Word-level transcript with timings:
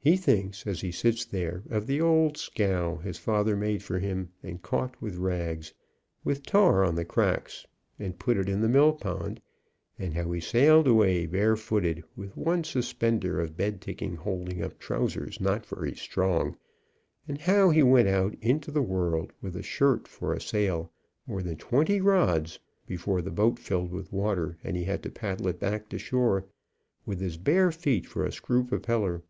He 0.00 0.16
thinks, 0.16 0.66
as 0.66 0.80
he 0.80 0.90
sits 0.90 1.26
there, 1.26 1.64
of 1.68 1.86
the 1.86 2.00
old 2.00 2.38
scow 2.38 2.96
his 2.96 3.18
father 3.18 3.54
made 3.54 3.82
for 3.82 3.98
him, 3.98 4.30
and 4.42 4.62
calked 4.62 5.02
with 5.02 5.16
rags, 5.16 5.74
with 6.24 6.44
tar 6.46 6.82
on 6.82 6.94
the 6.94 7.04
cracks, 7.04 7.66
and 7.98 8.18
put 8.18 8.38
it 8.38 8.48
in 8.48 8.62
the 8.62 8.70
mill 8.70 8.94
pond, 8.94 9.42
and 9.98 10.14
how 10.14 10.32
he 10.32 10.40
sailed 10.40 10.88
away, 10.88 11.26
barefooted, 11.26 12.02
with 12.16 12.34
one 12.38 12.64
suspender 12.64 13.38
of 13.38 13.54
bedticking, 13.58 14.16
holding 14.16 14.62
up 14.62 14.78
trousers 14.78 15.42
not 15.42 15.66
very 15.66 15.90
l88 15.90 15.90
THE 15.90 15.90
VACATION 15.90 15.96
SEASON 15.98 16.04
strong, 16.10 16.56
and 17.26 17.38
how 17.42 17.68
he 17.68 17.82
went 17.82 18.08
out 18.08 18.34
into 18.40 18.70
the 18.70 18.80
world, 18.80 19.34
with 19.42 19.56
a 19.56 19.62
shirt 19.62 20.08
for 20.08 20.32
a 20.32 20.40
sail, 20.40 20.90
more 21.26 21.42
than 21.42 21.56
twenty 21.58 22.00
rods 22.00 22.58
before 22.86 23.20
the 23.20 23.30
boat 23.32 23.58
filled 23.58 23.90
with 23.90 24.10
water, 24.10 24.56
and 24.64 24.74
he 24.74 24.84
had 24.84 25.02
to 25.02 25.10
paddle 25.10 25.48
it 25.48 25.60
back 25.60 25.90
to 25.90 25.98
shore 25.98 26.46
with 27.04 27.20
his 27.20 27.36
bare 27.36 27.70
feet 27.70 28.06
for 28.06 28.24
a 28.24 28.32
screw 28.32 28.64
propeller. 28.64 29.22